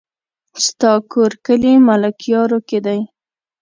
[0.65, 2.99] ستا کور کلي ملكيارو کې دی؟